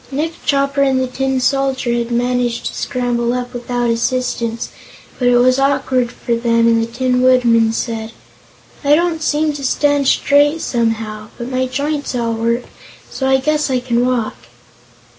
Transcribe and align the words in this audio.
Nick 0.09 0.33
Chopper 0.47 0.81
and 0.81 0.99
the 0.99 1.05
Tin 1.05 1.39
Soldier 1.39 1.93
had 1.93 2.09
managed 2.09 2.65
to 2.65 2.73
scramble 2.73 3.33
up 3.33 3.53
without 3.53 3.91
assistance, 3.91 4.69
but 5.19 5.27
it 5.27 5.37
was 5.37 5.59
awkward 5.59 6.11
for 6.11 6.33
them 6.35 6.67
and 6.67 6.81
the 6.81 6.87
Tin 6.87 7.21
Woodman 7.21 7.71
said: 7.71 8.11
"I 8.83 8.95
don't 8.95 9.21
seem 9.21 9.53
to 9.53 9.63
stand 9.63 10.07
straight, 10.07 10.61
somehow. 10.61 11.27
But 11.37 11.51
my 11.51 11.67
joints 11.67 12.15
all 12.15 12.33
work, 12.33 12.63
so 13.11 13.27
I 13.29 13.37
guess 13.37 13.69
I 13.69 13.79
can 13.79 14.03
walk." 14.03 14.37